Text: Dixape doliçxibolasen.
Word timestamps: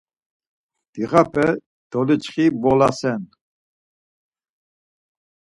Dixape 0.93 1.47
doliçxibolasen. 1.89 3.21